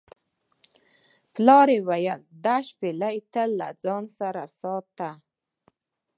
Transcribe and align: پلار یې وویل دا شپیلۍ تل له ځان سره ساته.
پلار 1.33 1.67
یې 1.75 1.79
وویل 1.87 2.21
دا 2.45 2.55
شپیلۍ 2.67 3.17
تل 3.33 3.49
له 3.59 3.69
ځان 3.83 4.03
سره 4.17 4.41
ساته. 4.59 5.09